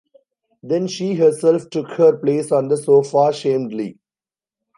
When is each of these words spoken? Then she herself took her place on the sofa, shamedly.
Then 0.63 0.87
she 0.87 1.13
herself 1.13 1.69
took 1.69 1.89
her 1.91 2.17
place 2.17 2.51
on 2.51 2.69
the 2.69 2.77
sofa, 2.77 3.31
shamedly. 3.31 3.99